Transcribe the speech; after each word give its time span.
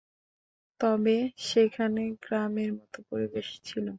তবে 0.79 1.15
সেখানে 1.49 2.01
গ্রামের 2.23 2.71
মতো 2.73 2.99
পরিবেশ 3.09 3.47
ছিল। 3.67 3.87